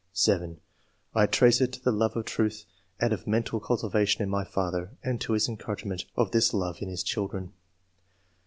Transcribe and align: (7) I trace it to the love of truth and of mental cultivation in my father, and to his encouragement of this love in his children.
(7) 0.13 0.59
I 1.13 1.27
trace 1.27 1.61
it 1.61 1.71
to 1.73 1.79
the 1.79 1.91
love 1.91 2.15
of 2.17 2.25
truth 2.25 2.65
and 2.99 3.13
of 3.13 3.27
mental 3.27 3.59
cultivation 3.59 4.23
in 4.23 4.31
my 4.31 4.43
father, 4.43 4.97
and 5.03 5.21
to 5.21 5.33
his 5.33 5.47
encouragement 5.47 6.05
of 6.15 6.31
this 6.31 6.55
love 6.55 6.77
in 6.81 6.89
his 6.89 7.03
children. 7.03 7.53